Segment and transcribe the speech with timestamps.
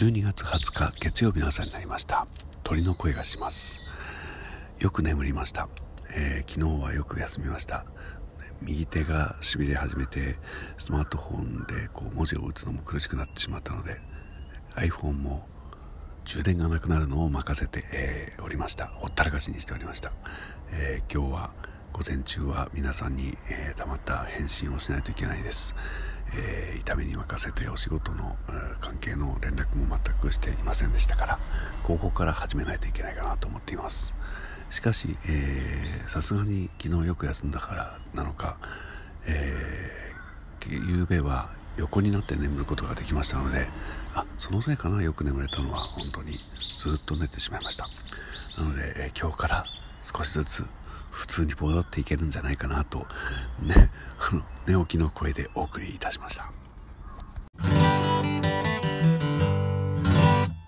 [0.00, 2.26] 12月20日月曜日の朝になりました。
[2.62, 3.82] 鳥の声がします。
[4.78, 5.68] よく眠りました、
[6.14, 7.84] えー、昨日はよく休みました。
[8.62, 10.38] 右手がしびれ始めて
[10.78, 14.00] スマートフォンでこう文字を打つのも苦しくなってしまったので
[14.74, 15.46] iPhone も
[16.24, 18.86] 充電がなくなるのを任せて、えー、おりました。
[18.86, 20.12] ほったらかしにしておりました、
[20.72, 21.50] えー、今日は
[22.00, 25.74] 午前中は皆さんに、えー、たまった返信をしないといけないです、
[26.34, 28.38] えー、痛みに任せてお仕事の、
[28.80, 31.38] 関係の連絡も全くしていませんでしたから
[31.82, 34.14] ここから始めないといけないかなと思っています。
[34.70, 35.14] しかし
[36.06, 38.56] さすがに昨日よく休んだからなのか、
[39.26, 43.68] えー、夕べは横になって眠ることができましたので
[44.14, 46.38] あそのせいかなよく眠れたのは本当に
[46.78, 47.86] ずっと寝てしまいました。
[48.56, 49.64] なので、えー、今日から
[50.00, 50.64] 少しずつ
[51.10, 53.06] 普通に戻っていけるんじゃないかなと
[53.62, 56.59] ねあの寝起きの声でお送りいたしました。